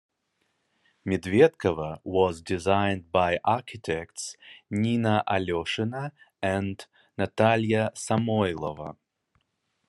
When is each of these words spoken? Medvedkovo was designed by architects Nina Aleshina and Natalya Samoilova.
Medvedkovo 1.05 1.99
was 2.03 2.41
designed 2.41 3.11
by 3.11 3.39
architects 3.45 4.35
Nina 4.67 5.23
Aleshina 5.29 6.11
and 6.41 6.87
Natalya 7.19 7.91
Samoilova. 7.93 8.97